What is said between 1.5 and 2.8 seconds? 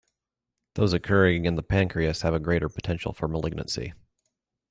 the pancreas have a greater